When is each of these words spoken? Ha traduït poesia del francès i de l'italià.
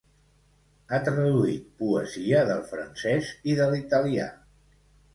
Ha 0.89 0.99
traduït 1.09 1.69
poesia 1.85 2.41
del 2.51 2.65
francès 2.73 3.33
i 3.53 3.57
de 3.63 3.71
l'italià. 3.77 4.31